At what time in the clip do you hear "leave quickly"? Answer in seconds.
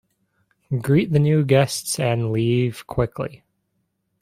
2.31-3.43